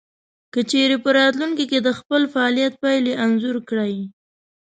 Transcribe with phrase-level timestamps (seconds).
[0.53, 3.95] که چېرې په راتلونکې کې د خپل فعاليت پايلې انځور کړئ.